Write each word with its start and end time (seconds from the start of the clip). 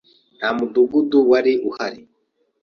Nta 0.37 0.49
mudugudu 0.57 1.17
wari 1.31 1.53
uhari. 1.69 1.99